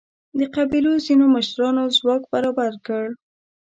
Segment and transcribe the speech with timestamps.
[0.39, 3.05] د قبیلو ځینو مشرانو ځواک برابر کړ.